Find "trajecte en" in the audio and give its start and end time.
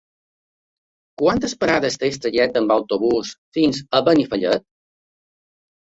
2.23-2.73